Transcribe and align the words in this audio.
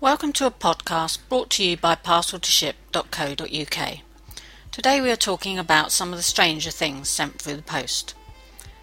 Welcome 0.00 0.32
to 0.34 0.46
a 0.46 0.50
podcast 0.50 1.18
brought 1.28 1.50
to 1.50 1.64
you 1.64 1.76
by 1.76 1.94
parcel2ship.co.uk. 1.94 3.98
Today 4.72 5.00
we 5.00 5.10
are 5.10 5.16
talking 5.16 5.56
about 5.56 5.92
some 5.92 6.10
of 6.10 6.18
the 6.18 6.22
stranger 6.22 6.72
things 6.72 7.08
sent 7.08 7.40
through 7.40 7.56
the 7.56 7.62
post. 7.62 8.14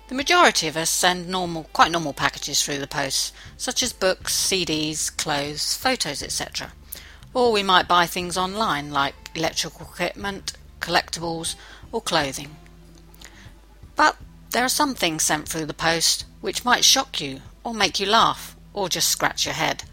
The 0.07 0.15
majority 0.15 0.67
of 0.67 0.77
us 0.77 0.89
send 0.89 1.27
normal, 1.27 1.65
quite 1.73 1.91
normal 1.91 2.13
packages 2.13 2.63
through 2.63 2.79
the 2.79 2.87
post, 2.87 3.35
such 3.57 3.83
as 3.83 3.93
books, 3.93 4.33
CDs, 4.33 5.15
clothes, 5.15 5.75
photos, 5.75 6.23
etc. 6.23 6.71
Or 7.33 7.51
we 7.51 7.61
might 7.61 7.89
buy 7.89 8.07
things 8.07 8.37
online 8.37 8.89
like 8.89 9.15
electrical 9.35 9.81
equipment, 9.81 10.53
collectibles, 10.79 11.55
or 11.91 12.01
clothing. 12.01 12.55
But 13.97 14.15
there 14.51 14.63
are 14.63 14.69
some 14.69 14.95
things 14.95 15.23
sent 15.23 15.47
through 15.47 15.65
the 15.65 15.73
post 15.73 16.25
which 16.39 16.65
might 16.65 16.85
shock 16.85 17.19
you, 17.19 17.41
or 17.65 17.73
make 17.73 17.99
you 17.99 18.07
laugh, 18.07 18.55
or 18.73 18.89
just 18.89 19.09
scratch 19.09 19.45
your 19.45 19.55
head. 19.55 19.83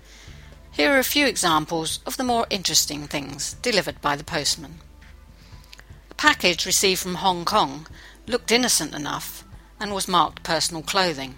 Here 0.73 0.95
are 0.95 0.99
a 0.99 1.05
few 1.05 1.27
examples 1.27 1.99
of 2.07 2.17
the 2.17 2.25
more 2.25 2.47
interesting 2.51 3.07
things 3.07 3.55
delivered 3.55 4.01
by 4.01 4.15
the 4.15 4.25
postman. 4.25 4.79
A 6.11 6.15
package 6.15 6.67
received 6.67 7.01
from 7.01 7.17
Hong 7.17 7.45
Kong 7.45 7.87
looked 8.27 8.53
innocent 8.53 8.95
enough 8.95 9.45
and 9.81 9.93
was 9.93 10.07
marked 10.07 10.43
personal 10.43 10.83
clothing, 10.83 11.35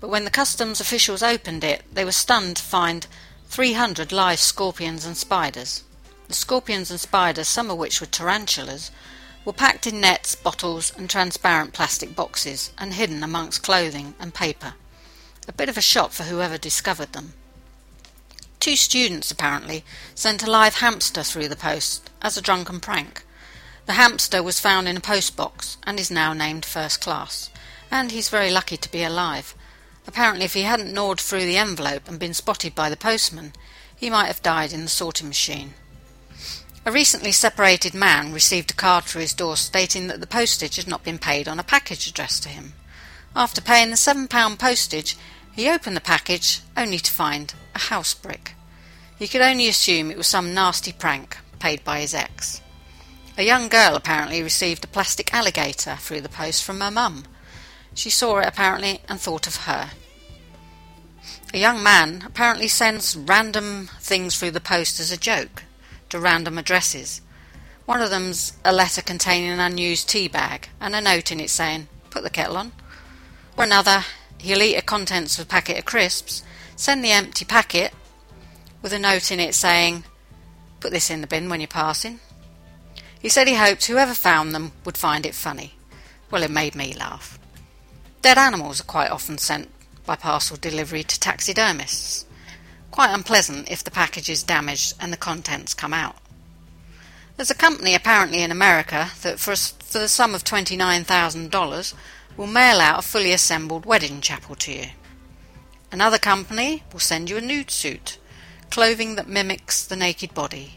but 0.00 0.08
when 0.08 0.24
the 0.24 0.30
customs 0.30 0.80
officials 0.80 1.22
opened 1.22 1.62
it, 1.62 1.82
they 1.92 2.04
were 2.04 2.12
stunned 2.12 2.56
to 2.56 2.62
find 2.62 3.06
300 3.48 4.12
live 4.12 4.38
scorpions 4.38 5.04
and 5.04 5.16
spiders. 5.16 5.84
The 6.28 6.34
scorpions 6.34 6.90
and 6.90 7.00
spiders, 7.00 7.48
some 7.48 7.70
of 7.70 7.76
which 7.76 8.00
were 8.00 8.06
tarantulas, 8.06 8.90
were 9.44 9.52
packed 9.52 9.86
in 9.86 10.00
nets, 10.00 10.34
bottles, 10.34 10.92
and 10.96 11.10
transparent 11.10 11.72
plastic 11.72 12.14
boxes 12.14 12.72
and 12.78 12.94
hidden 12.94 13.22
amongst 13.22 13.62
clothing 13.62 14.14
and 14.18 14.32
paper. 14.32 14.74
A 15.48 15.52
bit 15.52 15.68
of 15.68 15.76
a 15.76 15.82
shock 15.82 16.12
for 16.12 16.22
whoever 16.24 16.56
discovered 16.56 17.12
them. 17.12 17.34
Two 18.60 18.76
students, 18.76 19.30
apparently, 19.30 19.84
sent 20.14 20.42
a 20.42 20.50
live 20.50 20.76
hamster 20.76 21.22
through 21.22 21.48
the 21.48 21.56
post 21.56 22.10
as 22.20 22.36
a 22.36 22.42
drunken 22.42 22.78
prank. 22.78 23.24
The 23.86 23.94
hamster 23.94 24.42
was 24.42 24.60
found 24.60 24.86
in 24.86 24.98
a 24.98 25.00
post 25.00 25.34
box 25.34 25.78
and 25.84 25.98
is 25.98 26.10
now 26.10 26.34
named 26.34 26.66
First 26.66 27.00
Class, 27.00 27.48
and 27.90 28.12
he's 28.12 28.28
very 28.28 28.50
lucky 28.50 28.76
to 28.76 28.92
be 28.92 29.02
alive. 29.02 29.54
Apparently, 30.06 30.44
if 30.44 30.52
he 30.52 30.62
hadn't 30.62 30.92
gnawed 30.92 31.18
through 31.18 31.46
the 31.46 31.56
envelope 31.56 32.06
and 32.06 32.18
been 32.18 32.34
spotted 32.34 32.74
by 32.74 32.90
the 32.90 32.98
postman, 32.98 33.54
he 33.96 34.10
might 34.10 34.26
have 34.26 34.42
died 34.42 34.74
in 34.74 34.82
the 34.82 34.88
sorting 34.88 35.28
machine. 35.28 35.72
A 36.84 36.92
recently 36.92 37.32
separated 37.32 37.94
man 37.94 38.30
received 38.30 38.70
a 38.70 38.74
card 38.74 39.04
through 39.04 39.22
his 39.22 39.32
door 39.32 39.56
stating 39.56 40.06
that 40.08 40.20
the 40.20 40.26
postage 40.26 40.76
had 40.76 40.86
not 40.86 41.02
been 41.02 41.18
paid 41.18 41.48
on 41.48 41.58
a 41.58 41.64
package 41.64 42.06
addressed 42.06 42.42
to 42.42 42.50
him. 42.50 42.74
After 43.34 43.62
paying 43.62 43.90
the 43.90 43.96
£7 43.96 44.58
postage, 44.58 45.16
he 45.52 45.68
opened 45.68 45.96
the 45.96 46.00
package 46.00 46.60
only 46.76 46.98
to 46.98 47.10
find 47.10 47.54
a 47.74 47.78
house 47.78 48.14
brick. 48.14 48.54
He 49.18 49.28
could 49.28 49.40
only 49.40 49.68
assume 49.68 50.10
it 50.10 50.16
was 50.16 50.26
some 50.26 50.54
nasty 50.54 50.92
prank 50.92 51.38
paid 51.58 51.84
by 51.84 52.00
his 52.00 52.14
ex. 52.14 52.60
A 53.36 53.42
young 53.42 53.68
girl 53.68 53.94
apparently 53.94 54.42
received 54.42 54.84
a 54.84 54.88
plastic 54.88 55.32
alligator 55.32 55.96
through 55.96 56.20
the 56.20 56.28
post 56.28 56.64
from 56.64 56.80
her 56.80 56.90
mum. 56.90 57.24
She 57.94 58.10
saw 58.10 58.38
it 58.38 58.46
apparently 58.46 59.00
and 59.08 59.20
thought 59.20 59.46
of 59.46 59.56
her. 59.66 59.90
A 61.52 61.58
young 61.58 61.82
man 61.82 62.22
apparently 62.24 62.68
sends 62.68 63.16
random 63.16 63.88
things 63.98 64.38
through 64.38 64.52
the 64.52 64.60
post 64.60 65.00
as 65.00 65.10
a 65.10 65.16
joke 65.16 65.64
to 66.10 66.18
random 66.18 66.58
addresses. 66.58 67.20
One 67.86 68.02
of 68.02 68.10
them's 68.10 68.52
a 68.64 68.72
letter 68.72 69.02
containing 69.02 69.50
an 69.50 69.60
unused 69.60 70.08
tea 70.08 70.28
bag 70.28 70.68
and 70.80 70.94
a 70.94 71.00
note 71.00 71.32
in 71.32 71.40
it 71.40 71.50
saying, 71.50 71.88
Put 72.10 72.22
the 72.22 72.30
kettle 72.30 72.56
on. 72.56 72.72
Or 73.56 73.64
another, 73.64 74.04
he'll 74.40 74.62
eat 74.62 74.76
the 74.76 74.82
contents 74.82 75.38
of 75.38 75.46
a 75.46 75.48
packet 75.48 75.78
of 75.78 75.84
crisps, 75.84 76.42
send 76.76 77.04
the 77.04 77.12
empty 77.12 77.44
packet 77.44 77.92
with 78.82 78.92
a 78.92 78.98
note 78.98 79.30
in 79.30 79.40
it 79.40 79.54
saying, 79.54 80.04
Put 80.80 80.92
this 80.92 81.10
in 81.10 81.20
the 81.20 81.26
bin 81.26 81.48
when 81.48 81.60
you're 81.60 81.68
passing. 81.68 82.20
He 83.20 83.28
said 83.28 83.46
he 83.46 83.54
hoped 83.54 83.84
whoever 83.84 84.14
found 84.14 84.54
them 84.54 84.72
would 84.84 84.96
find 84.96 85.26
it 85.26 85.34
funny. 85.34 85.74
Well, 86.30 86.42
it 86.42 86.50
made 86.50 86.74
me 86.74 86.94
laugh. 86.94 87.38
Dead 88.22 88.38
animals 88.38 88.80
are 88.80 88.84
quite 88.84 89.10
often 89.10 89.36
sent 89.36 89.70
by 90.06 90.16
parcel 90.16 90.56
delivery 90.56 91.02
to 91.02 91.20
taxidermists. 91.20 92.24
Quite 92.90 93.12
unpleasant 93.12 93.70
if 93.70 93.84
the 93.84 93.90
package 93.90 94.30
is 94.30 94.42
damaged 94.42 94.94
and 94.98 95.12
the 95.12 95.18
contents 95.18 95.74
come 95.74 95.92
out. 95.92 96.16
There's 97.36 97.50
a 97.50 97.54
company 97.54 97.94
apparently 97.94 98.42
in 98.42 98.50
America 98.50 99.10
that 99.22 99.38
for, 99.38 99.52
a, 99.52 99.56
for 99.56 99.98
the 99.98 100.08
sum 100.08 100.34
of 100.34 100.44
$29,000 100.44 101.94
will 102.36 102.46
mail 102.46 102.80
out 102.80 102.98
a 102.98 103.02
fully 103.02 103.32
assembled 103.32 103.86
wedding 103.86 104.20
chapel 104.20 104.54
to 104.56 104.72
you. 104.72 104.86
Another 105.92 106.18
company 106.18 106.82
will 106.92 107.00
send 107.00 107.28
you 107.28 107.36
a 107.36 107.40
nude 107.40 107.70
suit, 107.70 108.18
clothing 108.70 109.16
that 109.16 109.28
mimics 109.28 109.84
the 109.84 109.96
naked 109.96 110.32
body. 110.34 110.74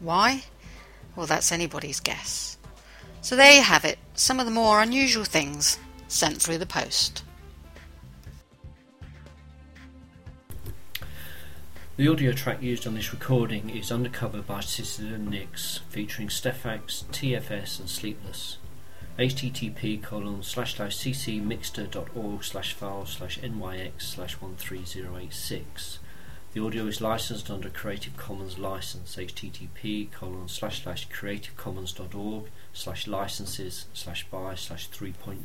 Why? 0.00 0.44
Well, 1.16 1.26
that's 1.26 1.52
anybody's 1.52 2.00
guess. 2.00 2.58
So 3.20 3.36
there 3.36 3.54
you 3.56 3.62
have 3.62 3.84
it, 3.84 3.98
some 4.14 4.40
of 4.40 4.46
the 4.46 4.52
more 4.52 4.80
unusual 4.80 5.24
things 5.24 5.78
sent 6.08 6.40
through 6.40 6.58
the 6.58 6.66
post. 6.66 7.22
The 11.96 12.08
audio 12.08 12.32
track 12.32 12.62
used 12.62 12.86
on 12.86 12.94
this 12.94 13.12
recording 13.12 13.68
is 13.68 13.92
Undercover 13.92 14.40
by 14.40 14.60
Citizen 14.60 15.28
Nix, 15.28 15.80
featuring 15.90 16.30
Stephax, 16.30 17.04
TFS 17.12 17.78
and 17.78 17.88
Sleepless. 17.88 18.56
Http 19.18 20.02
colon 20.02 20.42
slash 20.42 20.74
slash 20.76 20.96
ccmixter.org 20.96 22.42
slash 22.42 22.72
file 22.72 23.04
slash 23.04 23.38
nyx 23.40 24.00
slash 24.00 24.36
13086. 24.36 25.98
The 26.54 26.64
audio 26.64 26.86
is 26.86 27.02
licensed 27.02 27.50
under 27.50 27.68
Creative 27.68 28.16
Commons 28.16 28.58
license 28.58 29.16
http 29.16 30.10
colon 30.12 30.48
slash 30.48 30.82
slash 30.82 31.08
creativecommons.org 31.10 32.46
slash 32.72 33.06
licenses 33.06 33.84
slash 33.92 34.26
by 34.30 34.54
slash 34.54 34.88
3.0 34.88 35.36